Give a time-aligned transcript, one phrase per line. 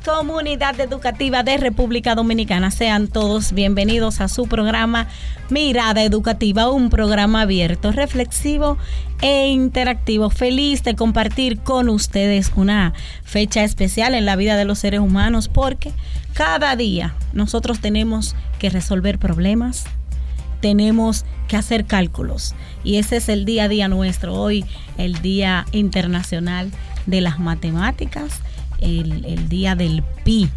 [0.00, 2.70] Comunidad educativa de República Dominicana.
[2.70, 5.08] Sean todos bienvenidos a su programa
[5.50, 8.78] Mirada Educativa, un programa abierto, reflexivo
[9.20, 10.30] e interactivo.
[10.30, 15.48] Feliz de compartir con ustedes una fecha especial en la vida de los seres humanos
[15.48, 15.92] porque
[16.32, 19.84] cada día nosotros tenemos que resolver problemas,
[20.60, 24.34] tenemos que hacer cálculos y ese es el día a día nuestro.
[24.34, 24.64] Hoy
[24.96, 26.70] el Día Internacional
[27.06, 28.40] de las Matemáticas,
[28.82, 30.48] el, Día del Pi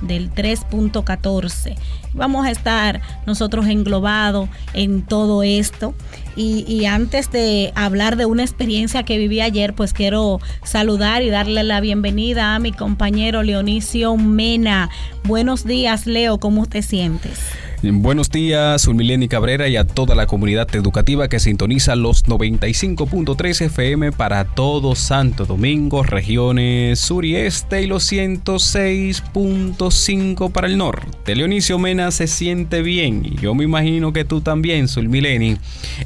[0.00, 1.76] del 3.14.
[2.14, 5.94] Vamos a estar nosotros englobados en todo esto.
[6.36, 11.30] Y, y, antes de hablar de una experiencia que viví ayer, pues quiero saludar y
[11.30, 14.88] darle la bienvenida a mi compañero Leonicio Mena.
[15.24, 17.40] Buenos días, Leo, ¿cómo te sientes?
[17.80, 24.10] Buenos días, Ulmileni Cabrera y a toda la comunidad educativa que sintoniza los 95.3 FM
[24.10, 31.36] para todo Santo Domingo, regiones sur y este y los 106.5 para el norte.
[31.36, 35.58] Leonicio Mena se siente bien y yo me imagino que tú también, Sulmileni,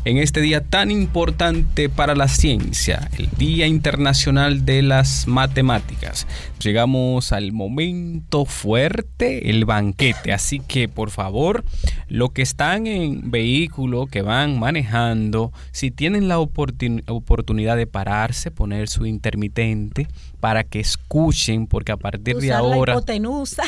[0.05, 6.27] en este día tan importante para la ciencia, el Día Internacional de las Matemáticas.
[6.63, 11.62] Llegamos al momento fuerte, el banquete, así que por favor,
[12.09, 18.51] los que están en vehículo, que van manejando, si tienen la oportun oportunidad de pararse,
[18.51, 20.09] poner su intermitente
[20.41, 22.93] para que escuchen, porque a partir Usar de ahora...
[22.95, 23.63] La hipotenusa.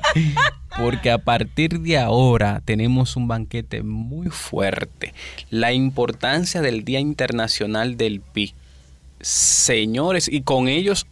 [0.78, 5.14] porque a partir de ahora tenemos un banquete muy fuerte.
[5.50, 8.54] La importancia del Día Internacional del PI.
[9.20, 11.06] Señores, y con ellos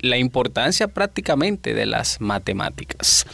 [0.00, 3.26] la importancia prácticamente de las matemáticas.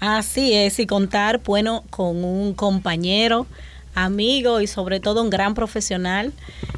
[0.00, 3.46] Así es, y contar, bueno, con un compañero,
[3.94, 6.32] amigo y sobre todo un gran profesional,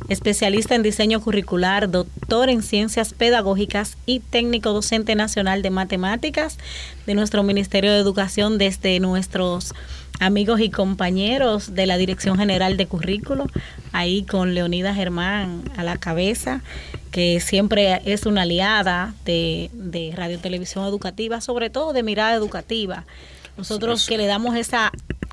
[0.09, 6.59] especialista en diseño curricular, doctor en ciencias pedagógicas y técnico docente nacional de matemáticas
[7.07, 9.75] de nuestro Ministerio de Educación desde nuestros
[10.21, 13.47] amigos y compañeros de la Dirección General de Currículo,
[13.93, 16.63] ahí con Leonida Germán a la cabeza,
[17.11, 23.05] que siempre es una aliada de, de Radio Televisión Educativa, sobre todo de mirada educativa.
[23.57, 24.93] Nosotros que le damos esa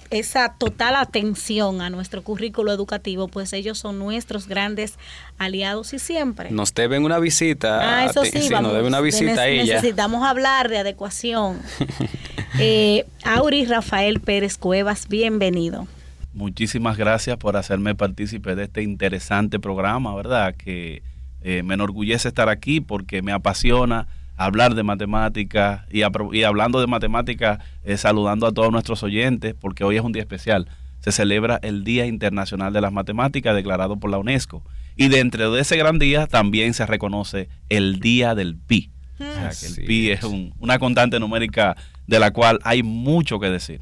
[0.10, 4.96] esa total atención a nuestro currículo educativo, pues ellos son nuestros grandes
[5.38, 6.52] aliados y siempre.
[6.52, 8.00] Nos deben una visita.
[8.00, 9.76] Ah, eso sí, sí vamos, nos deben una visita a ella.
[9.76, 11.60] Necesitamos hablar de adecuación.
[12.60, 15.88] eh, Auri Rafael Pérez Cuevas, bienvenido.
[16.34, 20.56] Muchísimas gracias por hacerme partícipe de este interesante programa, ¿verdad?
[20.56, 21.02] Que
[21.42, 26.02] eh, me enorgullece estar aquí porque me apasiona hablar de matemáticas y,
[26.34, 30.24] y, hablando de matemáticas, eh, saludando a todos nuestros oyentes, porque hoy es un día
[30.24, 30.68] especial.
[31.00, 34.64] Se celebra el Día Internacional de las Matemáticas declarado por la UNESCO.
[34.98, 38.90] Y dentro de ese gran día también se reconoce el Día del Pi.
[39.20, 41.78] O sea, que el Pi es un, una constante numérica
[42.08, 43.82] de la cual hay mucho que decir.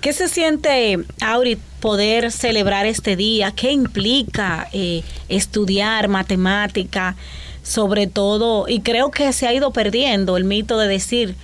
[0.00, 3.50] ¿Qué se siente, Auri, poder celebrar este día?
[3.50, 7.16] ¿Qué implica eh, estudiar matemática?
[7.66, 11.34] sobre todo, y creo que se ha ido perdiendo el mito de decir,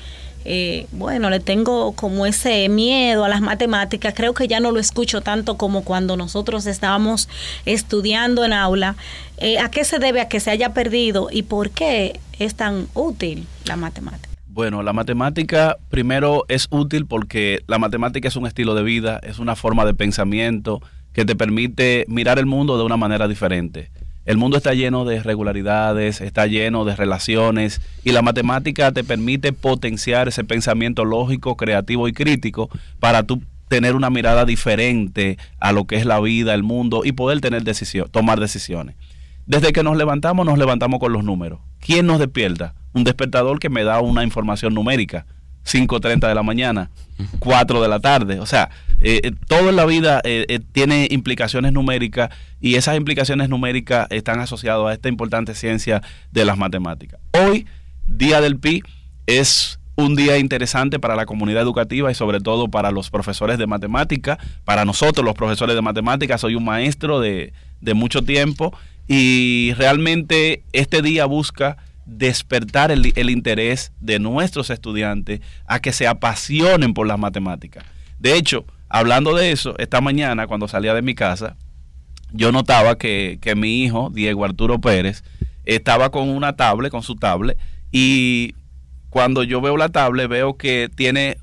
[0.45, 4.79] eh, bueno, le tengo como ese miedo a las matemáticas, creo que ya no lo
[4.79, 7.29] escucho tanto como cuando nosotros estábamos
[7.67, 8.95] estudiando en aula.
[9.39, 12.87] Eh, ¿A qué se debe a que se haya perdido y por qué es tan
[12.95, 14.32] útil la matemática?
[14.55, 19.39] Bueno, la matemática primero es útil porque la matemática es un estilo de vida, es
[19.39, 20.83] una forma de pensamiento
[21.15, 23.91] que te permite mirar el mundo de una manera diferente.
[24.27, 29.55] El mundo está lleno de irregularidades, está lleno de relaciones y la matemática te permite
[29.55, 32.69] potenciar ese pensamiento lógico, creativo y crítico
[33.01, 37.13] para tú tener una mirada diferente a lo que es la vida, el mundo y
[37.13, 37.65] poder tener
[38.11, 38.97] tomar decisiones.
[39.47, 41.61] Desde que nos levantamos, nos levantamos con los números.
[41.81, 42.75] ¿Quién nos despierta?
[42.93, 45.27] Un despertador que me da una información numérica.
[45.65, 46.91] 5.30 de la mañana,
[47.39, 48.41] 4 de la tarde.
[48.41, 52.31] O sea, eh, todo en la vida eh, eh, tiene implicaciones numéricas
[52.61, 57.21] y esas implicaciones numéricas están asociadas a esta importante ciencia de las matemáticas.
[57.33, 57.67] Hoy,
[58.07, 58.83] Día del Pi,
[59.27, 63.67] es un día interesante para la comunidad educativa y sobre todo para los profesores de
[63.67, 68.75] matemática, para nosotros los profesores de matemática, soy un maestro de, de mucho tiempo
[69.09, 71.77] y realmente este día busca
[72.07, 77.85] despertar el, interés de nuestros estudiantes a que se apasionen por las matemáticas.
[78.19, 81.57] De hecho, hablando de eso, esta mañana cuando salía de mi casa,
[82.33, 85.23] yo notaba que, que mi hijo, Diego Arturo Pérez,
[85.65, 87.59] estaba con una tablet, con su tablet,
[87.91, 88.55] y
[89.11, 91.37] cuando yo veo la tablet veo que tiene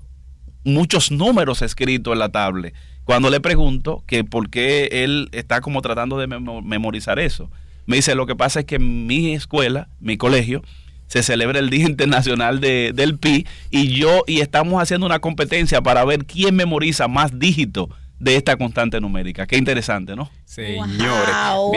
[0.64, 2.74] muchos números escritos en la tablet.
[3.10, 7.50] Cuando le pregunto que por qué él está como tratando de memorizar eso,
[7.88, 10.62] me dice, lo que pasa es que en mi escuela, mi colegio,
[11.08, 15.82] se celebra el Día Internacional de, del PI y yo y estamos haciendo una competencia
[15.82, 17.90] para ver quién memoriza más dígitos
[18.20, 19.48] de esta constante numérica.
[19.48, 20.30] Qué interesante, ¿no?
[20.46, 21.34] Señores.
[21.56, 21.74] Wow,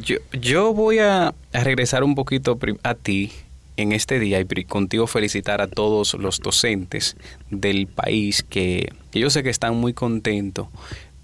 [0.00, 3.32] yo, yo, voy a, regresar un poquito a ti
[3.76, 7.16] en este día y contigo felicitar a todos los docentes
[7.50, 10.68] del país que, yo sé que están muy contentos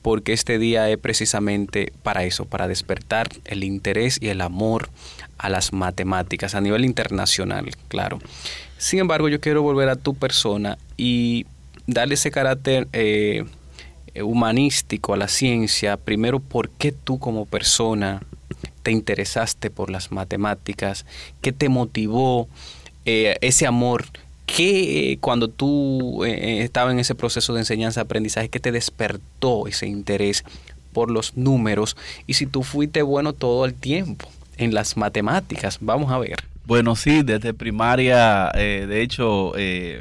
[0.02, 4.88] porque este día es precisamente para eso, para despertar el interés y el amor
[5.38, 8.18] a las matemáticas a nivel internacional, claro.
[8.78, 11.46] Sin embargo, yo quiero volver a tu persona y
[11.86, 13.44] darle ese carácter eh,
[14.22, 15.98] humanístico a la ciencia.
[15.98, 18.22] Primero, ¿por qué tú como persona
[18.82, 21.06] te interesaste por las matemáticas?
[21.40, 22.48] ¿Qué te motivó
[23.04, 24.06] eh, ese amor
[24.56, 29.86] ¿Qué cuando tú eh, eh, estabas en ese proceso de enseñanza-aprendizaje, qué te despertó ese
[29.86, 30.44] interés
[30.92, 31.96] por los números?
[32.26, 36.44] Y si tú fuiste bueno todo el tiempo en las matemáticas, vamos a ver.
[36.70, 39.54] Bueno, sí, desde primaria, eh, de hecho,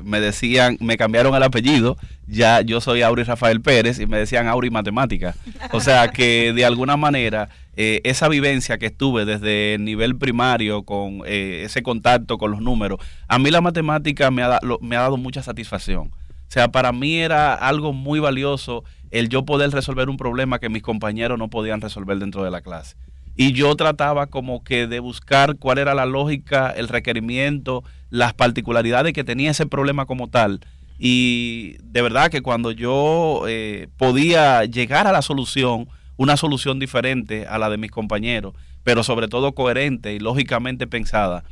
[0.03, 4.47] me decían, me cambiaron el apellido, ya yo soy Auri Rafael Pérez y me decían
[4.47, 5.33] Auri Matemática.
[5.71, 10.83] O sea que de alguna manera eh, esa vivencia que estuve desde el nivel primario
[10.83, 15.01] con eh, ese contacto con los números, a mí la matemática me ha, me ha
[15.01, 16.11] dado mucha satisfacción.
[16.11, 20.69] O sea, para mí era algo muy valioso el yo poder resolver un problema que
[20.69, 22.95] mis compañeros no podían resolver dentro de la clase.
[23.41, 29.13] Y yo trataba como que de buscar cuál era la lógica, el requerimiento, las particularidades
[29.13, 30.59] que tenía ese problema como tal.
[30.97, 35.87] Y de verdad que cuando yo eh, podía llegar a la solución,
[36.17, 41.45] una solución diferente a la de mis compañeros, pero sobre todo coherente y lógicamente pensada.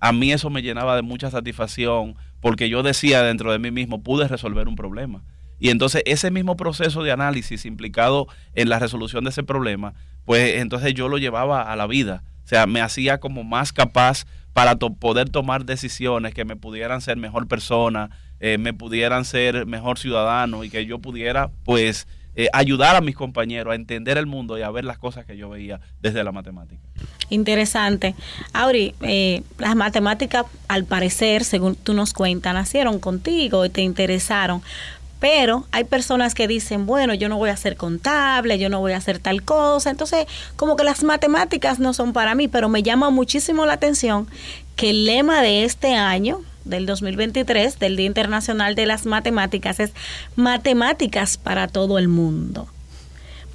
[0.00, 4.02] A mí eso me llenaba de mucha satisfacción porque yo decía dentro de mí mismo,
[4.02, 5.22] pude resolver un problema.
[5.58, 9.92] Y entonces ese mismo proceso de análisis implicado en la resolución de ese problema,
[10.24, 12.22] pues entonces yo lo llevaba a la vida.
[12.44, 17.16] O sea, me hacía como más capaz para poder tomar decisiones que me pudieran ser
[17.16, 18.10] mejor persona,
[18.40, 22.06] eh, me pudieran ser mejor ciudadano y que yo pudiera pues
[22.36, 25.36] eh, ayudar a mis compañeros a entender el mundo y a ver las cosas que
[25.36, 26.82] yo veía desde la matemática.
[27.30, 28.16] Interesante.
[28.52, 34.62] Auri, eh, las matemáticas, al parecer, según tú nos cuentas, nacieron contigo y te interesaron.
[35.24, 38.92] Pero hay personas que dicen, bueno, yo no voy a ser contable, yo no voy
[38.92, 39.88] a hacer tal cosa.
[39.88, 40.26] Entonces,
[40.56, 44.28] como que las matemáticas no son para mí, pero me llama muchísimo la atención
[44.76, 49.92] que el lema de este año, del 2023 del Día Internacional de las Matemáticas es
[50.36, 52.68] matemáticas para todo el mundo.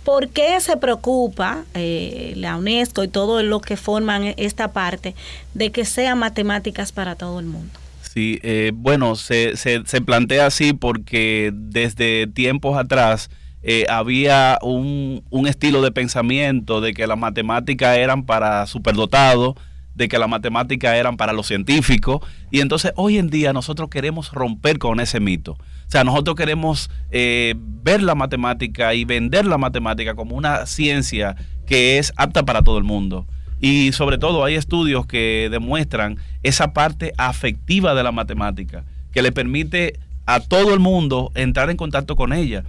[0.04, 5.13] ¿Por qué se preocupa eh, la UNESCO y todo lo que forman esta parte
[5.54, 7.80] de que sea matemáticas para todo el mundo?
[8.12, 13.30] Sí, eh, bueno, se, se, se, plantea así porque desde tiempos atrás
[13.62, 19.54] eh, había un, un, estilo de pensamiento de que las matemáticas eran para superdotados,
[19.94, 22.22] de que las matemáticas eran para los científicos.
[22.50, 25.52] Y entonces hoy en día nosotros queremos romper con ese mito.
[25.52, 31.36] O sea, nosotros queremos eh, ver la matemática y vender la matemática como una ciencia
[31.68, 33.28] que es apta para todo el mundo.
[33.59, 39.31] Y sobre todo hay estudios que demuestran esa parte afectiva de la matemática, que le
[39.31, 42.63] permite a todo el mundo entrar en contacto con ella.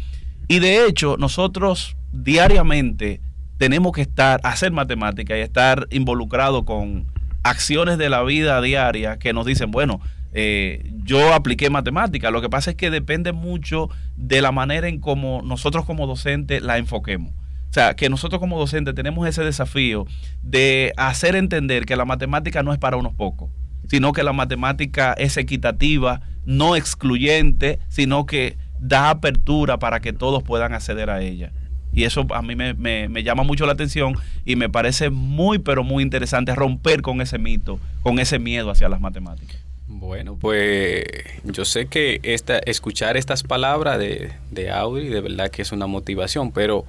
[0.48, 3.20] Y de hecho, nosotros diariamente
[3.58, 7.06] tenemos que estar, hacer matemática y estar involucrado con,
[7.42, 10.00] acciones de la vida diaria que nos dicen, bueno,
[10.32, 12.30] eh, yo apliqué matemática.
[12.30, 16.62] Lo que pasa es que depende mucho de la manera en cómo nosotros como docentes
[16.62, 17.32] la enfoquemos.
[17.70, 20.04] O sea, que nosotros como docentes tenemos ese desafío
[20.42, 23.48] de hacer entender que la matemática no es para unos pocos,
[23.88, 30.42] sino que la matemática es equitativa, no excluyente, sino que da apertura para que todos
[30.42, 31.52] puedan acceder a ella.
[31.92, 35.84] Y eso a mí me, me, llama mucho la atención y me parece muy, pero
[35.84, 39.69] muy interesante romper con ese mito, con ese miedo hacia las matemáticas.
[39.92, 41.04] Bueno, pues
[41.42, 45.88] yo sé que esta, escuchar estas palabras de, de Audi de verdad que es una
[45.88, 46.84] motivación, pero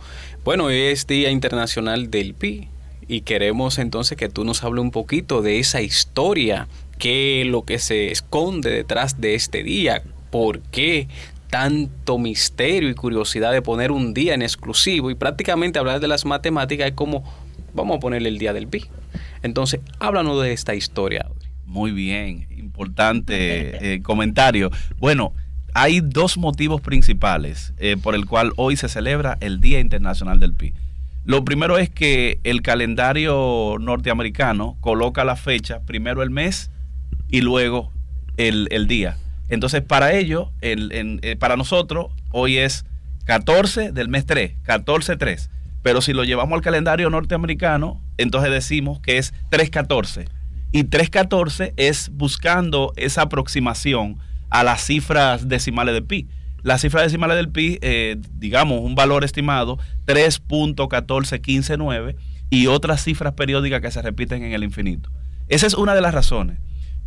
[0.45, 2.67] bueno, es Día Internacional del PI
[3.07, 6.67] y queremos entonces que tú nos hables un poquito de esa historia,
[6.99, 11.07] qué es lo que se esconde detrás de este día, por qué
[11.49, 16.23] tanto misterio y curiosidad de poner un día en exclusivo y prácticamente hablar de las
[16.23, 17.23] matemáticas es como,
[17.73, 18.85] vamos a ponerle el día del pi.
[19.41, 21.25] Entonces, háblanos de esta historia.
[21.71, 24.71] Muy bien, importante eh, comentario.
[24.97, 25.33] Bueno,
[25.73, 30.53] hay dos motivos principales eh, por el cual hoy se celebra el Día Internacional del
[30.53, 30.73] Pi.
[31.23, 36.71] Lo primero es que el calendario norteamericano coloca la fecha, primero el mes
[37.29, 37.93] y luego
[38.35, 39.15] el, día.
[39.47, 42.83] Entonces, para ello, eh, para nosotros, hoy es
[43.23, 45.49] 14 del mes 3, 14-3.
[45.83, 50.27] Pero si lo llevamos al calendario norteamericano, entonces decimos que es 3-14.
[50.71, 56.29] Y 3-14 es buscando esa aproximación a las cifras decimales de pi.
[56.63, 62.15] Las cifras decimales del pi, eh, digamos, un valor estimado 3.14159
[62.49, 65.09] y otras cifras periódicas que se repiten en el infinito.
[65.47, 66.57] Esa es una de las razones.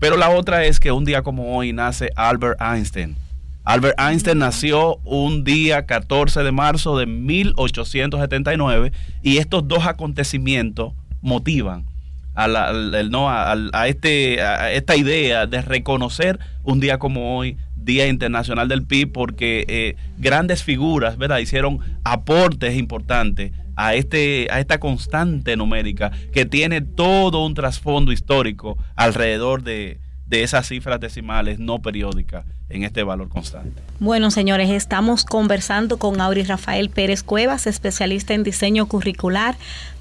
[0.01, 3.17] Pero la otra es que un día como hoy nace Albert Einstein.
[3.65, 8.93] Albert Einstein nació un día 14 de marzo de 1879
[9.23, 10.93] y estos dos acontecimientos
[11.23, 11.87] motivan
[12.35, 12.73] a,
[13.11, 18.85] no, a, este, a esta idea de reconocer un día como hoy, Día Internacional del
[18.85, 21.39] PIB, porque eh, grandes figuras ¿verdad?
[21.39, 28.79] hicieron aportes importantes a, este, a esta constante numérica que tiene todo un trasfondo histórico
[28.97, 33.83] alrededor de, de esas cifras decimales no periódicas en este valor constante.
[34.01, 39.57] Bueno, señores, estamos conversando con Auri Rafael Pérez Cuevas, especialista en diseño curricular,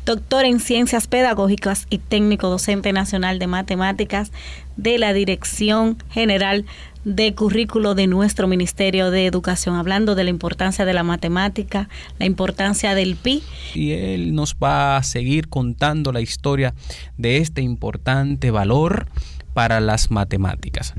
[0.05, 4.31] doctor en ciencias pedagógicas y técnico docente nacional de matemáticas
[4.75, 6.65] de la Dirección General
[7.05, 12.25] de Currículo de nuestro Ministerio de Educación, hablando de la importancia de la matemática, la
[12.25, 13.43] importancia del PI.
[13.75, 16.73] Y él nos va a seguir contando la historia
[17.17, 19.07] de este importante valor
[19.53, 20.93] para las matemáticas.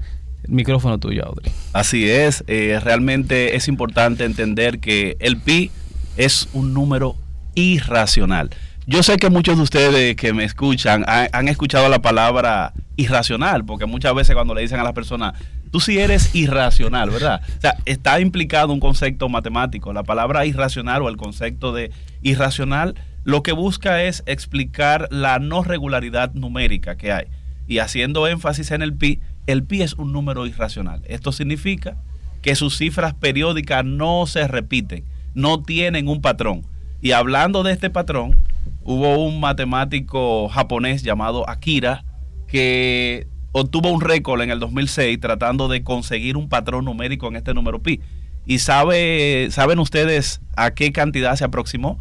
[0.48, 1.52] Micrófono tuyo, Audrey.
[1.72, 5.70] Así es, eh, realmente es importante entender que el pi
[6.16, 7.16] es un número
[7.54, 8.50] irracional.
[8.86, 13.86] Yo sé que muchos de ustedes que me escuchan han, escuchado la palabra irracional, porque
[13.86, 15.32] muchas veces cuando le dicen a las personas,
[15.70, 17.40] tú sí eres irracional, ¿verdad?
[17.56, 19.94] O sea, está implicado un concepto matemático.
[19.94, 25.64] La palabra irracional o el concepto de irracional lo que busca es explicar la no
[25.64, 27.24] regularidad numérica que hay.
[27.66, 31.02] Y haciendo énfasis en el pi, el pi es un número irracional.
[31.06, 31.96] Esto significa
[32.42, 36.62] que sus cifras periódicas no se repiten, no tienen un patrón.
[37.00, 38.36] Y hablando de este patrón,
[38.82, 42.04] hubo un matemático japonés llamado Akira
[42.46, 47.54] que obtuvo un récord en el 2006 tratando de conseguir un patrón numérico en este
[47.54, 48.00] número pi.
[48.46, 51.98] ¿Y sabe, saben ustedes a qué cantidad se aproximó?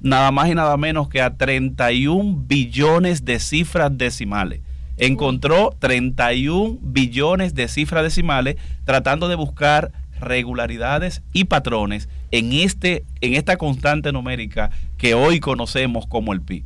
[0.00, 4.60] Nada más y nada menos que a 31 billones de cifras decimales
[4.98, 13.34] encontró 31 billones de cifras decimales tratando de buscar regularidades y patrones en, este, en
[13.34, 16.64] esta constante numérica que hoy conocemos como el pi.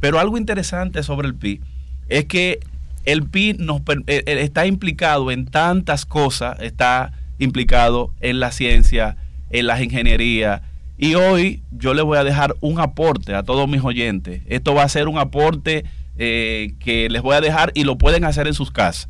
[0.00, 1.60] Pero algo interesante sobre el pi
[2.08, 2.60] es que
[3.04, 9.16] el pi eh, eh, está implicado en tantas cosas, está implicado en la ciencia,
[9.50, 10.62] en las ingenierías,
[10.96, 14.42] y hoy yo le voy a dejar un aporte a todos mis oyentes.
[14.46, 15.84] Esto va a ser un aporte
[16.16, 19.08] eh, que les voy a dejar y lo pueden hacer en sus casas.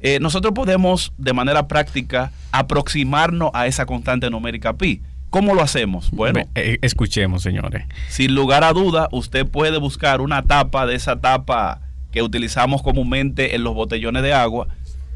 [0.00, 5.02] Eh, nosotros podemos de manera práctica aproximarnos a esa constante numérica pi.
[5.28, 6.10] ¿Cómo lo hacemos?
[6.10, 7.84] Bueno, eh, escuchemos, señores.
[8.08, 13.54] Sin lugar a duda, usted puede buscar una tapa de esa tapa que utilizamos comúnmente
[13.54, 14.66] en los botellones de agua.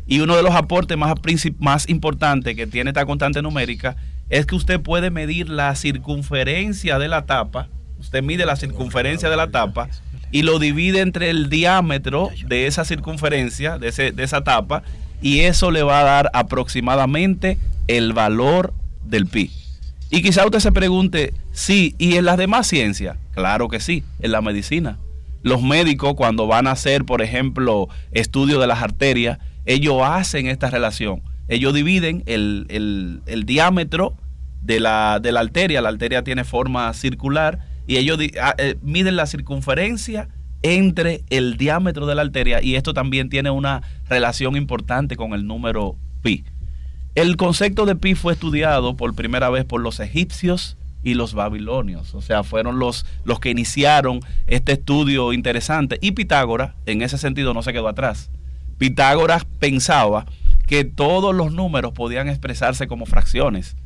[0.07, 1.14] Y uno de los aportes más,
[1.59, 3.97] más importantes que tiene esta constante numérica
[4.28, 7.69] es que usted puede medir la circunferencia de la tapa.
[7.99, 9.88] Usted mide la circunferencia de la tapa
[10.34, 14.82] y lo divide entre el diámetro de esa circunferencia, de, esa tapa,
[15.22, 18.74] y eso le va a dar aproximadamente el valor
[19.04, 19.52] del pi.
[20.10, 23.16] Y quizá usted se pregunte, sí, ¿y en las demás ciencias?
[23.32, 24.98] Claro que sí, en la medicina.
[25.42, 30.68] Los médicos cuando van a hacer, por ejemplo, estudio de las arterias, ellos hacen esta
[30.68, 31.22] relación.
[31.46, 34.16] Ellos dividen el, diámetro
[34.62, 39.16] de la, de la arteria, la arteria tiene forma circular, y ellos ah, eh, miden
[39.16, 40.28] la circunferencia
[40.62, 45.46] entre el diámetro de la arteria y esto también tiene una relación importante con el
[45.46, 46.44] número pi.
[47.14, 52.14] El concepto de pi fue estudiado por primera vez por los egipcios y los babilonios,
[52.14, 57.52] o sea, fueron los, los que iniciaron este estudio interesante y Pitágoras en ese sentido
[57.52, 58.30] no se quedó atrás.
[58.78, 60.24] Pitágoras pensaba
[60.66, 63.76] que todos los números podían expresarse como fracciones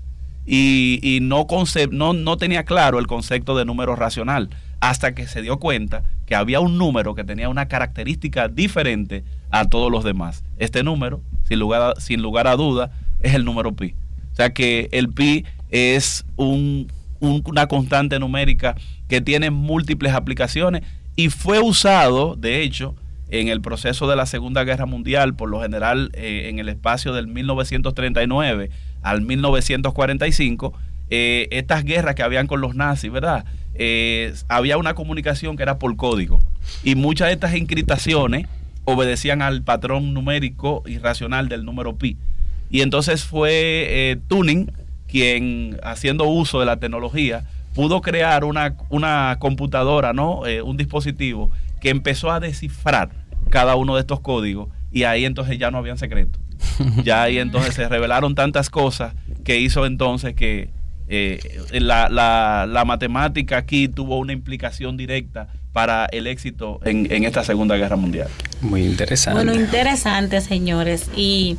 [0.50, 1.46] y, no,
[1.90, 4.48] no, no tenía claro el concepto de número racional
[4.80, 9.66] hasta que se dio cuenta que había un número que tenía una característica diferente a
[9.66, 10.44] todos los demás.
[10.56, 13.94] Este número, sin lugar a, sin lugar a duda, es el número pi.
[14.32, 18.74] O sea que el pi es una constante numérica
[19.06, 20.82] que tiene múltiples aplicaciones
[21.14, 22.94] y fue usado, de hecho,
[23.30, 27.12] en el proceso de la Segunda Guerra Mundial, por lo general eh, en el espacio
[27.12, 28.70] del 1939
[29.02, 30.72] al 1945,
[31.10, 33.44] eh, estas guerras que habían con los nazis, ¿verdad?
[33.74, 36.40] Eh, había una comunicación que era por código
[36.82, 38.46] y muchas de estas encriptaciones
[38.84, 42.16] obedecían al patrón numérico irracional del número pi.
[42.70, 44.70] Y entonces fue Tuning
[45.06, 50.42] quien, haciendo uso de la tecnología, pudo crear una, una computadora, ¿no?
[50.64, 51.50] un dispositivo
[51.80, 53.10] que empezó a descifrar
[53.50, 56.40] cada uno de estos códigos y ahí entonces ya no habían secretos.
[57.04, 60.70] Ya ahí entonces se revelaron tantas cosas que hizo entonces que
[61.08, 61.40] eh,
[61.72, 67.76] la, la, matemática aquí tuvo una implicación directa para el éxito en, en, esta Segunda
[67.76, 68.28] Guerra Mundial.
[68.60, 69.42] Muy interesante.
[69.42, 71.08] Bueno, interesante, señores.
[71.16, 71.56] Y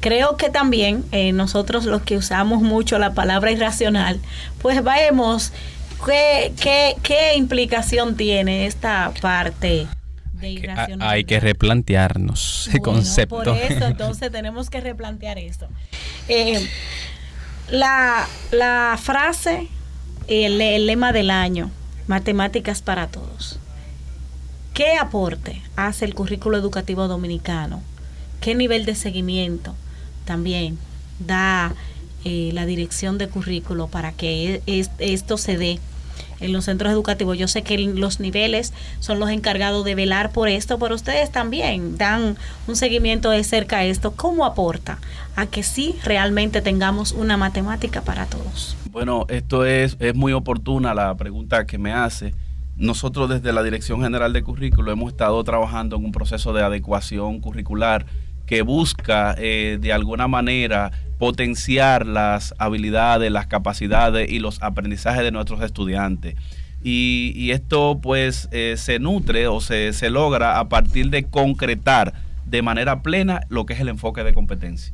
[0.00, 4.20] creo que también eh, nosotros los que usamos mucho la palabra irracional,
[4.60, 5.52] pues vemos
[6.04, 9.86] qué, qué, qué implicación tiene esta parte
[11.00, 13.36] hay que replantearnos ese concepto.
[13.36, 15.68] Por eso, entonces tenemos que replantear esto.
[16.28, 16.66] Eh,
[17.70, 19.68] la, la, frase,
[20.28, 21.70] el, el lema del año,
[22.06, 23.58] matemáticas para todos.
[24.74, 27.82] ¿Qué aporte hace el currículo educativo dominicano?
[28.40, 29.74] ¿Qué nivel de seguimiento
[30.24, 30.78] también
[31.18, 31.74] da
[32.24, 35.78] eh, la dirección de currículo para que e, esto se dé
[36.40, 37.38] en los centros educativos.
[37.38, 41.96] Yo sé que los niveles son los encargados de velar por esto, pero ustedes también
[41.96, 44.12] dan un seguimiento de cerca a esto.
[44.12, 44.98] ¿Cómo aporta
[45.36, 48.76] a que sí realmente tengamos una matemática para todos?
[48.90, 52.34] Bueno, esto es, es muy oportuna la pregunta que me hace.
[52.76, 57.40] Nosotros desde la Dirección General de Currículo hemos estado trabajando en un proceso de adecuación
[57.40, 58.06] curricular
[58.50, 60.90] que busca eh, de alguna manera
[61.20, 66.34] potenciar las habilidades, las capacidades y los aprendizajes de nuestros estudiantes.
[66.82, 72.12] Y, esto pues eh, se nutre o se, se logra a partir de concretar
[72.44, 74.92] de manera plena lo que es el enfoque de competencia.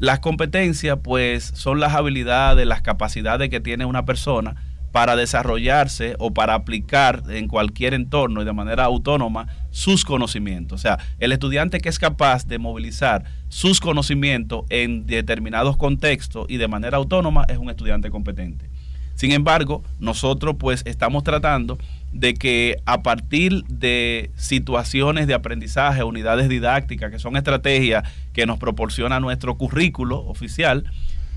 [0.00, 4.56] Las competencias pues son las habilidades, las capacidades que tiene una persona
[4.92, 10.80] para desarrollarse o para aplicar en cualquier entorno y de manera autónoma sus conocimientos.
[10.80, 16.56] O sea, el estudiante que es capaz de movilizar sus conocimientos en determinados contextos y
[16.56, 18.68] de manera autónoma es un estudiante competente.
[19.14, 21.76] Sin embargo, nosotros pues estamos tratando
[22.12, 28.58] de que a partir de situaciones de aprendizaje, unidades didácticas, que son estrategias que nos
[28.58, 30.84] proporciona nuestro currículo oficial,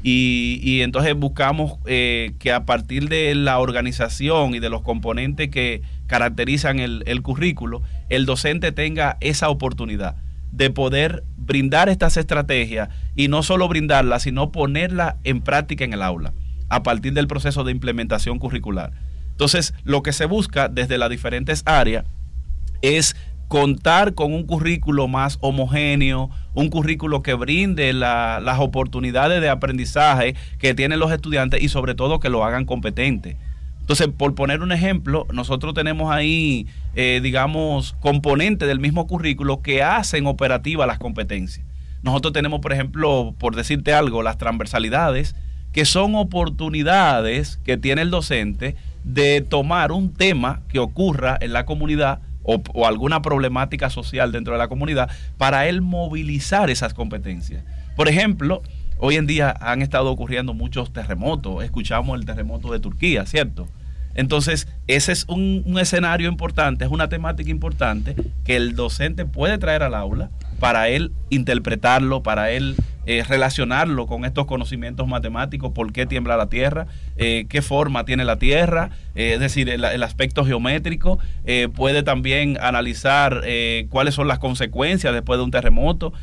[0.04, 5.82] y, entonces buscamos eh, que a partir de la organización y de los componentes que
[6.08, 10.16] caracterizan el, el currículo, el docente tenga esa oportunidad
[10.52, 16.02] de poder brindar estas estrategias y no solo brindarlas, sino ponerlas en práctica en el
[16.02, 16.34] aula
[16.70, 18.92] a partir del proceso de implementación curricular.
[19.32, 22.06] Entonces, lo que se busca desde las diferentes áreas
[22.82, 23.16] es
[23.52, 30.74] contar con un currículo más homogéneo, un currículo que brinde las oportunidades de aprendizaje que
[30.74, 33.36] tienen los estudiantes y sobre todo que lo hagan competente.
[33.82, 39.84] Entonces, por poner un ejemplo, nosotros tenemos ahí, eh, digamos, componentes del mismo currículo que
[39.84, 41.66] hacen operativas las competencias.
[42.04, 45.36] Nosotros tenemos, por ejemplo, por decirte algo, las transversalidades,
[45.74, 51.66] que son oportunidades que tiene el docente de tomar un tema que ocurra en la
[51.66, 57.63] comunidad, o, alguna problemática social dentro de la comunidad para él movilizar esas competencias.
[57.95, 58.62] Por ejemplo,
[58.97, 61.63] hoy en día han estado ocurriendo muchos terremotos.
[61.63, 63.67] Escuchamos el terremoto de Turquía, ¿cierto?
[64.13, 69.58] Entonces, ese es un, un, escenario importante, es una temática importante que el docente puede
[69.58, 72.76] traer al aula para él interpretarlo, para él
[73.08, 76.86] eh, relacionarlo con estos conocimientos matemáticos, por qué tiembla la Tierra,
[77.17, 81.17] eh, qué forma tiene la Tierra, eh, es decir, el, aspecto geométrico,
[81.74, 83.44] puede también analizar
[83.89, 86.13] cuáles son las consecuencias después de un terremoto,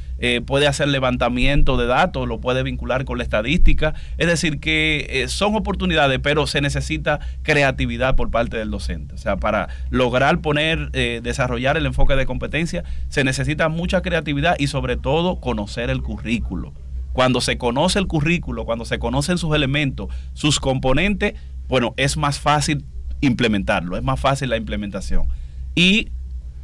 [0.47, 5.55] puede hacer levantamiento de datos, lo puede vincular con la estadística, es decir, que son
[5.55, 9.15] oportunidades, pero se necesita creatividad por parte del docente.
[9.15, 10.91] O sea, para lograr poner,
[11.23, 16.73] desarrollar el enfoque de competencia, se necesita mucha creatividad y sobre todo conocer el currículo.
[17.13, 21.35] Cuando se conoce el currículo, cuando se conocen sus elementos, sus componentes,
[21.69, 22.85] bueno, es más fácil
[23.21, 25.27] implementarlo, es más fácil la implementación.
[25.75, 26.09] Y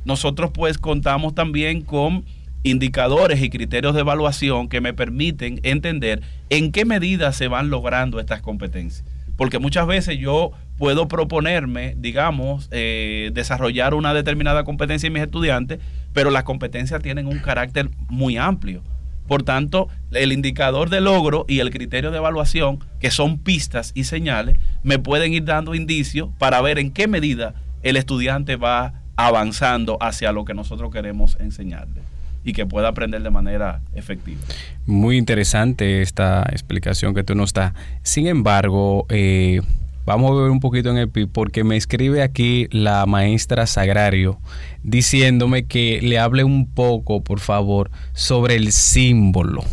[0.05, 2.25] nosotros pues contamos también con
[2.63, 8.21] indicadores y criterios de evaluación que me permiten entender en qué medida se van logrando
[8.21, 9.05] estas competencias.
[9.37, 15.79] Porque muchas veces yo puedo proponerme, digamos, eh, desarrollar una determinada competencia en mis estudiantes,
[16.13, 18.83] pero las competencias tienen un carácter muy amplio.
[19.27, 24.05] Por tanto, el indicador de logro y el criterio de evaluación, que son pistas y
[24.05, 29.97] señales, me pueden ir dando indicios para ver en qué medida el estudiante va avanzando
[30.01, 32.03] hacia lo que nosotros queremos enseñarle
[32.45, 34.41] y que pueda aprender de manera efectiva.
[34.85, 37.73] Muy interesante esta explicación que tú nos das.
[38.03, 39.63] Sin embargo, eh,
[40.05, 44.39] vamos a ver un poquito en el PIB porque me escribe aquí la maestra Sagrario
[44.83, 49.65] diciéndome que le hable un poco, por favor, sobre el símbolo.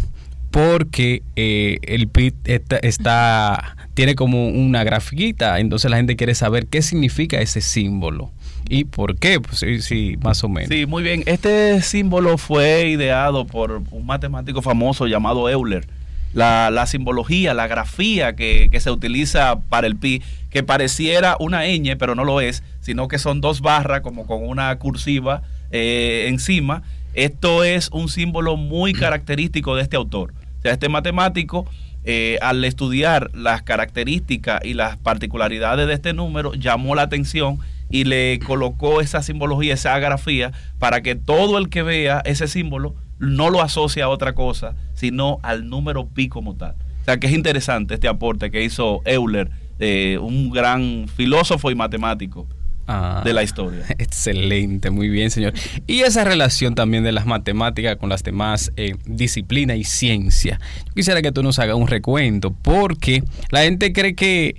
[0.49, 2.33] Porque eh, el PIB
[2.81, 8.31] está, tiene como una grafiquita, entonces la gente quiere saber qué significa ese símbolo.
[8.67, 9.39] ¿Y por qué?
[9.39, 10.69] Pues sí, más o menos.
[10.69, 11.23] Sí, muy bien.
[11.25, 15.87] Este símbolo fue ideado por un matemático famoso llamado Euler.
[16.33, 22.15] La, simbología, la grafía que, se utiliza para el pi, que pareciera una ñ, pero
[22.15, 26.83] no lo es, sino que son dos barras como con una cursiva eh, encima.
[27.13, 30.33] Esto es un símbolo muy característico de este autor.
[30.59, 31.65] O sea, este matemático,
[32.05, 38.05] eh, al estudiar las características y las particularidades de este número, llamó la atención y
[38.05, 43.51] le colocó esa simbología, esa grafía, para que todo el que vea ese símbolo no
[43.51, 46.75] lo asocie a otra cosa, sino al número pi como tal.
[47.01, 51.75] O sea que es interesante este aporte que hizo Euler, eh, un gran filósofo y
[51.75, 52.47] matemático.
[52.87, 53.85] Ah, de la historia.
[53.99, 55.53] Excelente, muy bien, señor.
[55.87, 60.59] Y esa relación también de las matemáticas con las demás eh, disciplinas y ciencia.
[60.87, 64.55] Yo quisiera que tú nos hagas un recuento, porque la gente cree que,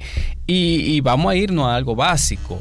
[0.47, 2.61] y vamos a irnos a algo básico,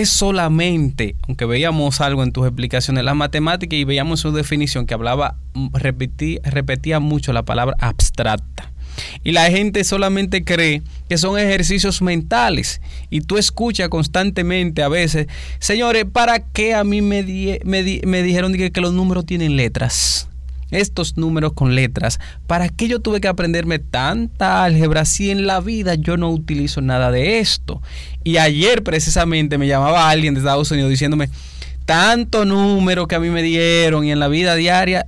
[0.00, 4.94] es solamente, aunque veíamos algo en tus explicaciones, la matemática y veíamos su definición que
[4.94, 8.72] hablaba, mm, repetía mucho la palabra abstracta.
[9.22, 12.80] Y la gente solamente cree que son ejercicios mentales.
[13.10, 15.26] Y tú escuchas constantemente a veces,
[15.58, 17.22] señores, ¿para qué a mí me,
[17.64, 20.28] me, dijeron que, que los números tienen letras?
[20.74, 22.20] Estos números con letras.
[22.46, 26.80] ¿Para qué yo tuve que aprenderme tanta álgebra si en la vida yo no utilizo
[26.80, 27.82] nada de esto?
[28.22, 31.28] Y ayer precisamente me llamaba alguien de Estados Unidos diciéndome,
[31.84, 35.06] tanto número que a mí me dieron y en la vida diaria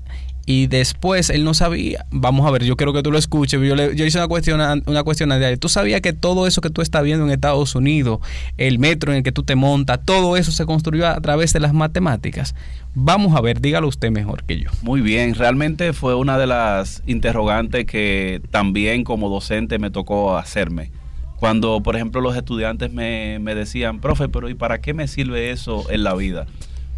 [0.48, 2.06] y después él no sabía.
[2.12, 3.60] Vamos a ver, yo quiero que tú lo escuches.
[3.60, 5.56] Yo, le, hice una cuestión, una cuestión diaria.
[5.56, 8.20] ¿Tú sabías que todo eso que tú estás viendo en Estados Unidos,
[8.56, 11.58] el metro en el que tú te montas, todo eso se construyó a través de
[11.58, 12.54] las matemáticas?
[12.94, 14.70] Vamos a ver, dígalo usted mejor que yo.
[14.82, 20.92] Muy bien, realmente fue una de las interrogantes que también como docente me tocó hacerme.
[21.38, 25.50] Cuando, por ejemplo, los estudiantes me, me decían, profe, pero ¿y para qué me sirve
[25.50, 26.46] eso en la vida?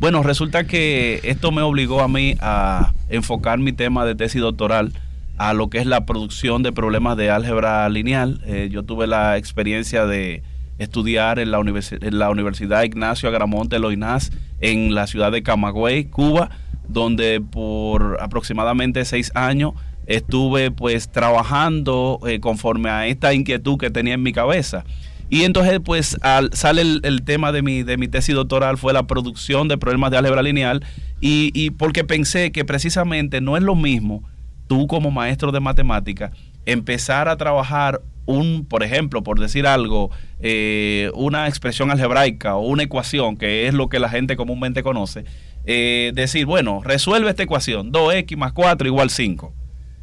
[0.01, 4.93] Bueno, resulta que esto me obligó a mí a enfocar mi tema de tesis doctoral
[5.39, 8.41] a lo que es la producción de problemas de álgebra lineal.
[8.47, 10.45] Eh, yo tuve la experiencia de
[10.79, 14.31] estudiar en la, Universidad Ignacio Agramonte Loinás
[14.61, 16.51] en la ciudad de Camagüey, Cuba,
[16.87, 19.73] donde por aproximadamente seis años
[20.07, 24.85] estuve pues trabajando eh, conforme a esta inquietud que tenía en mi cabeza.
[25.31, 29.07] Y entonces, pues, al, sale el, tema de mi, de mi tesis doctoral, fue la
[29.07, 30.85] producción de problemas de álgebra lineal,
[31.21, 34.23] y, porque pensé que precisamente no es lo mismo
[34.69, 36.31] tú como maestro de matemática
[36.67, 42.83] empezar a trabajar un, por ejemplo, por decir algo, eh, una expresión algebraica o una
[42.83, 45.25] ecuación, que es lo que la gente comúnmente conoce,
[45.65, 49.55] eh, decir, bueno, resuelve esta ecuación, 2x más 4 igual 5.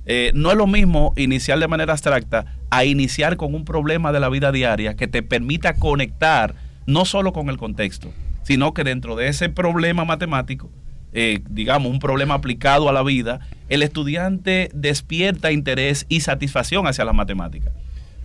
[0.05, 4.19] Eh, no es lo mismo iniciar de manera abstracta a iniciar con un problema de
[4.19, 8.13] la vida diaria que te permita conectar no solo con el contexto,
[8.43, 10.69] sino que dentro de ese problema matemático,
[11.13, 13.39] eh, digamos, un problema aplicado a la vida,
[13.69, 17.73] el estudiante despierta interés y satisfacción hacia las matemáticas.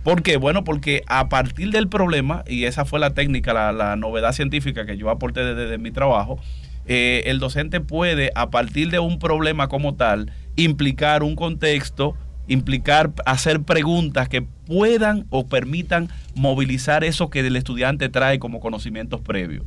[0.03, 0.37] ¿Por qué?
[0.37, 4.97] Bueno, porque a partir del problema, y esa fue la técnica, la, novedad científica que
[4.97, 6.39] yo aporté desde, mi trabajo,
[6.87, 12.15] eh, el docente puede, a partir de un problema como tal, implicar un contexto,
[12.47, 19.21] implicar hacer preguntas que puedan o permitan movilizar eso que el estudiante trae como conocimientos
[19.21, 19.65] previos.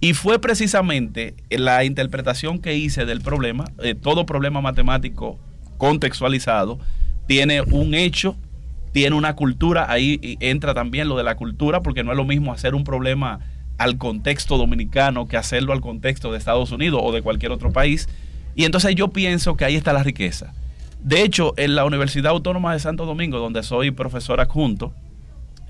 [0.00, 5.38] Y fue precisamente la interpretación que hice del problema, eh, todo problema matemático
[5.78, 6.78] contextualizado
[7.26, 8.36] tiene un hecho,
[8.92, 12.52] tiene una cultura, ahí entra también lo de la cultura, porque no es lo mismo
[12.52, 13.40] hacer un problema
[13.78, 18.08] al contexto dominicano que hacerlo al contexto de Estados Unidos o de cualquier otro país.
[18.56, 20.54] Y entonces yo pienso que ahí está la riqueza.
[21.00, 24.92] De hecho, en la Universidad Autónoma de Santo Domingo, donde soy profesor adjunto,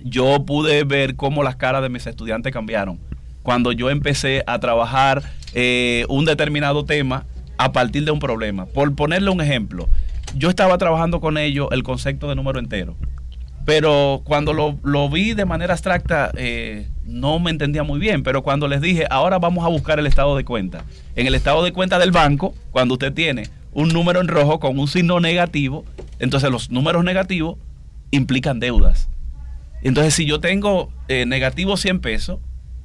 [0.01, 2.99] yo pude ver cómo las caras de mis estudiantes cambiaron
[3.42, 5.22] cuando yo empecé a trabajar
[5.55, 7.27] eh, un determinado tema
[7.59, 8.66] a partir de un problema.
[8.66, 9.88] Por ponerle un ejemplo,
[10.35, 12.96] yo estaba trabajando con ellos el concepto de número entero,
[13.64, 18.69] pero cuando lo, vi de manera abstracta eh, no me entendía muy bien, pero cuando
[18.69, 20.85] les dije, ahora vamos a buscar el estado de cuenta.
[21.14, 24.79] En el estado de cuenta del banco, cuando usted tiene un número en rojo con
[24.79, 25.85] un signo negativo,
[26.19, 27.59] entonces los números negativos
[28.11, 29.09] implican deudas.
[29.83, 32.38] Entonces si yo tengo eh, negativo 100 pesos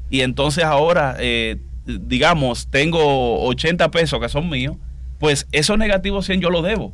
[0.10, 4.76] y entonces ahora eh, digamos, tengo 80 pesos que son míos,
[5.20, 6.94] pues esos negativos 100 yo los debo.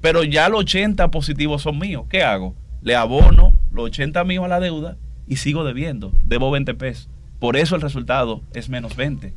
[0.00, 2.04] Pero ya los 80 positivos son míos.
[2.08, 2.54] ¿Qué hago?
[2.82, 6.12] Le abono los 80 míos a la deuda y sigo debiendo.
[6.24, 7.08] Debo 20 pesos.
[7.38, 9.34] Por eso el resultado es menos 20.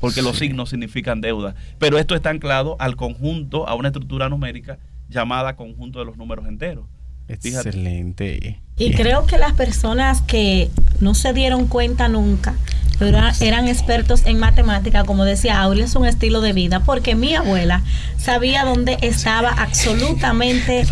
[0.00, 1.54] Porque los signos significan deuda.
[1.78, 4.78] Pero esto está anclado al conjunto, a una estructura numérica
[5.08, 6.86] llamada conjunto de los números enteros.
[7.32, 8.60] Excelente.
[8.78, 12.54] Y creo que las personas que no se dieron cuenta nunca,
[12.98, 17.34] pero eran expertos en matemática, como decía Aurea, es un estilo de vida, porque mi
[17.34, 17.82] abuela
[18.18, 20.86] sabía dónde estaba absolutamente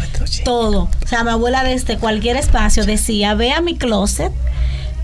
[0.45, 0.89] todo.
[1.05, 4.33] O sea, mi abuela desde cualquier espacio decía, ve a mi closet,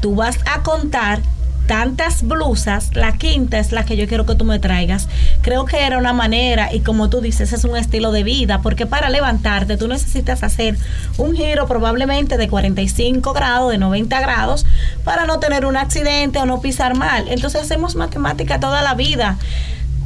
[0.00, 1.20] tú vas a contar
[1.66, 5.08] tantas blusas, la quinta es la que yo quiero que tú me traigas.
[5.42, 8.86] Creo que era una manera y como tú dices, es un estilo de vida, porque
[8.86, 10.76] para levantarte tú necesitas hacer
[11.18, 14.66] un giro probablemente de 45 grados, de 90 grados,
[15.04, 17.26] para no tener un accidente o no pisar mal.
[17.28, 19.36] Entonces hacemos matemática toda la vida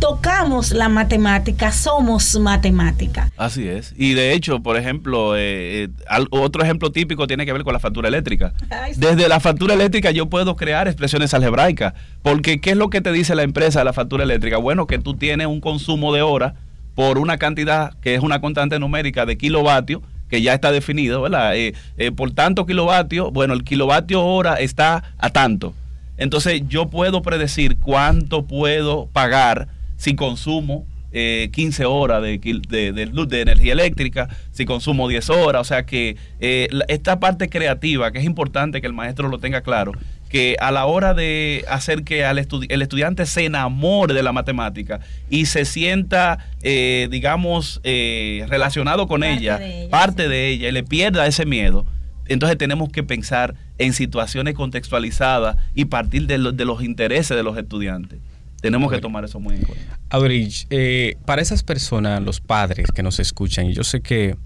[0.00, 3.30] tocamos la matemática, somos matemática.
[3.36, 3.94] Así es.
[3.96, 5.88] Y de hecho, por ejemplo, eh, eh,
[6.30, 8.54] otro ejemplo típico tiene que ver con la factura eléctrica.
[8.96, 11.94] Desde la factura eléctrica yo puedo crear expresiones algebraicas.
[12.22, 14.56] Porque, ¿qué es lo que te dice la empresa de la factura eléctrica?
[14.56, 16.54] Bueno, que tú tienes un consumo de hora
[16.94, 21.52] por una cantidad que es una constante numérica de kilovatios que ya está definido, ¿verdad?
[21.56, 21.74] Eh,
[22.16, 25.74] por tanto kilovatios, bueno, el kilovatio hora está a tanto.
[26.16, 29.68] Entonces yo puedo predecir cuánto puedo pagar
[30.00, 35.64] si consumo 15 eh, horas de, de, de, energía eléctrica, si consumo 10 horas, o
[35.64, 39.92] sea que eh, esta parte creativa, que es importante que el maestro lo tenga claro,
[40.30, 45.00] que a la hora de hacer que al el estudiante se enamore de la matemática
[45.28, 49.60] y se sienta, eh, digamos, relacionado con ella,
[49.90, 51.84] parte de ella, y le pierda ese miedo,
[52.26, 58.18] entonces tenemos que pensar en situaciones contextualizadas y partir de los intereses de los estudiantes.
[58.60, 59.98] Tenemos que tomar eso muy en cuenta.
[60.10, 64.36] Average, eh, para esas personas, los padres que nos escuchan, y yo sé que,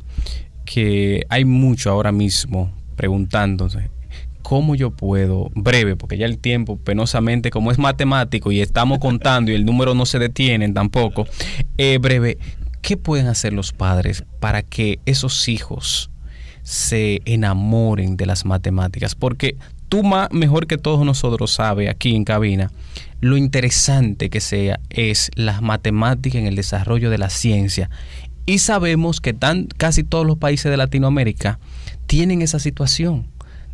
[0.64, 3.90] que hay mucho ahora mismo preguntándose,
[4.42, 9.50] ¿cómo yo puedo, breve, porque ya el tiempo penosamente, como es matemático y estamos contando
[9.50, 11.27] y el número no se detiene tampoco,
[11.79, 12.38] eh, breve,
[12.83, 16.11] ¿qué pueden hacer los padres para que esos hijos
[16.64, 19.14] se enamoren de las matemáticas?
[19.14, 19.57] Porque
[19.88, 22.72] tú más, mejor que todos nosotros sabes aquí en cabina
[23.20, 27.88] lo interesante que sea es las matemáticas en el desarrollo de la ciencia.
[28.44, 31.59] Y sabemos que tan, casi todos los países de Latinoamérica
[32.07, 33.27] tienen esa situación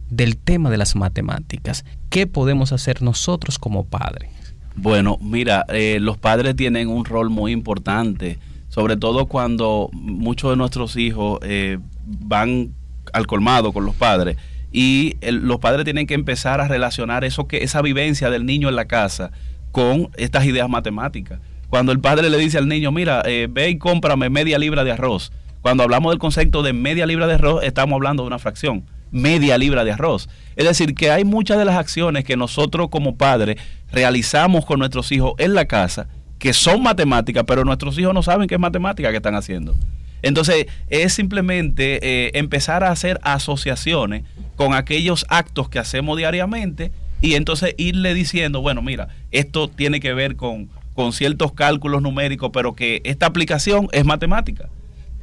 [0.09, 1.85] del tema de las matemáticas.
[2.11, 4.31] ¿Qué podemos hacer nosotros como padres?
[4.77, 10.57] Bueno, mira, eh, los padres tienen un rol muy importante, sobre todo cuando muchos de
[10.57, 12.71] nuestros hijos eh, van
[13.13, 14.37] al colmado con los padres
[14.73, 18.77] y los padres tienen que empezar a relacionar eso que esa vivencia del niño en
[18.77, 19.33] la casa
[19.73, 21.41] con estas ideas matemáticas.
[21.69, 24.93] Cuando el padre le dice al niño, mira, eh, ve y cómprame media libra de
[24.93, 25.33] arroz.
[25.63, 29.59] Cuando hablamos del concepto de media libra de arroz, estamos hablando de una fracción, media
[29.59, 30.29] libra de arroz.
[30.57, 33.57] Es decir, que hay muchas de las acciones que nosotros como padres
[33.93, 36.09] realizamos con nuestros hijos en la casa,
[36.39, 39.77] que son matemáticas, pero nuestros hijos no saben qué es matemática que están haciendo.
[40.23, 44.25] Entonces, es simplemente eh, empezar a hacer asociaciones
[44.57, 50.13] con aquellos actos que hacemos diariamente y entonces irle diciendo, bueno, mira, esto tiene que
[50.15, 54.69] ver con, con ciertos cálculos numéricos, pero que esta aplicación es matemática.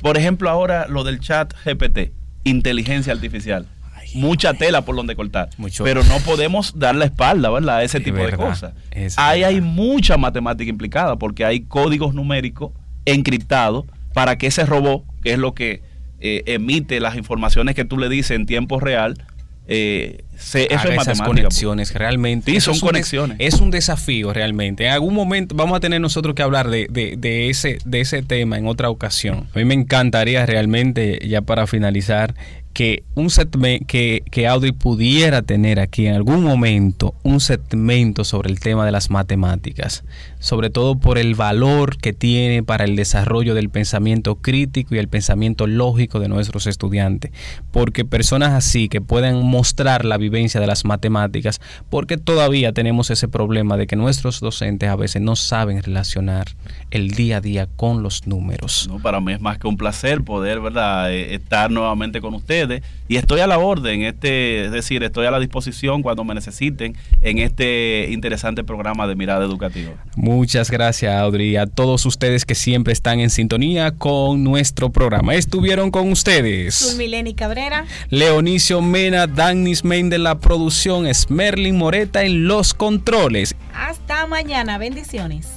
[0.02, 2.12] Por ejemplo, ahora lo del chat GPT,
[2.44, 3.68] inteligencia artificial.
[4.14, 5.50] Mucha tela por donde cortar.
[5.84, 7.78] Pero no podemos dar la espalda, ¿verdad?
[7.78, 8.74] A ese tipo de cosas.
[9.18, 12.72] Ahí hay mucha matemática implicada porque hay códigos numéricos
[13.06, 13.86] encriptados
[14.18, 15.84] para que ese robot, que es lo que
[16.22, 19.24] eh, emite las informaciones que tú le dices en tiempo real,
[19.68, 22.52] eh, se, eso es esas conexiones realmente.
[22.52, 23.38] Sí, son conexiones.
[23.40, 24.88] es un desafío realmente.
[24.88, 28.58] En algún momento vamos a tener nosotros que hablar de, de, ese, de ese tema
[28.58, 29.50] en otra ocasión.
[29.54, 32.34] A mí me encantaría realmente, ya para finalizar,
[32.74, 38.50] que un segmento, que, que Audrey pudiera tener aquí en algún momento un segmento sobre
[38.50, 40.04] el tema de las matemáticas,
[40.40, 45.08] sobre todo por el valor que tiene para el desarrollo del pensamiento crítico y el
[45.08, 47.32] pensamiento lógico de nuestros estudiantes,
[47.72, 53.28] porque personas así que puedan mostrar la vivencia de las matemáticas, porque todavía tenemos ese
[53.28, 56.48] problema de que nuestros docentes a veces no saben relacionar
[56.92, 58.88] el día a día con los números.
[58.90, 62.48] No, para mí es más que un placer poder, ¿verdad?, eh, estar nuevamente con ustedes
[62.48, 66.34] ustedes y estoy a la orden, este, es decir, estoy a la disposición cuando me
[66.34, 69.94] necesiten en este interesante programa de Mirada Educativa.
[70.28, 75.36] Muchas gracias, Audrey, a todos ustedes que siempre están en sintonía con nuestro programa.
[75.36, 76.96] Estuvieron con ustedes.
[76.98, 77.86] Mileni Cabrera.
[78.10, 83.56] Leonicio Mena, Danis Main de la producción, Smerlin Moreta en los controles.
[83.74, 85.48] Hasta mañana, bendiciones.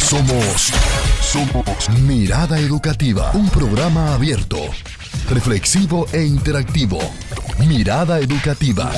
[0.00, 0.72] Somos,
[1.20, 4.56] somos Mirada Educativa, un programa abierto,
[5.28, 6.98] reflexivo e interactivo.
[7.66, 8.90] Mirada Educativa.